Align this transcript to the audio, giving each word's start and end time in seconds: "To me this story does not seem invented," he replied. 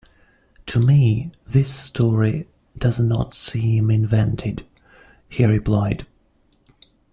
"To 0.65 0.79
me 0.79 1.31
this 1.45 1.71
story 1.71 2.47
does 2.75 2.99
not 2.99 3.35
seem 3.35 3.91
invented," 3.91 4.65
he 5.29 5.45
replied. 5.45 6.07